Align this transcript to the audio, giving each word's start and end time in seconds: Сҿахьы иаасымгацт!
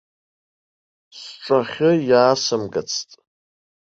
Сҿахьы 1.19 1.89
иаасымгацт! 2.09 3.09